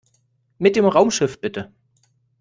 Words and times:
Mit 0.57 0.75
dem 0.75 0.85
Raumschiff 0.87 1.39
bitte! 1.41 1.71